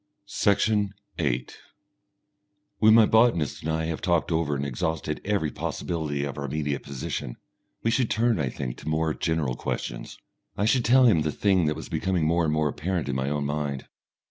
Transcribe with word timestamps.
Section 0.25 0.95
8 1.19 1.59
When 2.79 2.95
my 2.95 3.05
botanist 3.05 3.61
and 3.61 3.71
I 3.71 3.85
have 3.85 4.01
talked 4.01 4.31
over 4.31 4.55
and 4.55 4.65
exhausted 4.65 5.21
every 5.23 5.51
possibility 5.51 6.23
of 6.23 6.39
our 6.39 6.45
immediate 6.45 6.81
position, 6.81 7.37
we 7.83 7.91
should 7.91 8.09
turn, 8.09 8.39
I 8.39 8.49
think, 8.49 8.77
to 8.77 8.89
more 8.89 9.13
general 9.13 9.53
questions. 9.53 10.17
I 10.57 10.65
should 10.65 10.85
tell 10.85 11.05
him 11.05 11.21
the 11.21 11.31
thing 11.31 11.65
that 11.67 11.75
was 11.75 11.87
becoming 11.87 12.25
more 12.25 12.45
and 12.45 12.51
more 12.51 12.69
apparent 12.69 13.09
in 13.09 13.15
my 13.15 13.29
own 13.29 13.45
mind. 13.45 13.87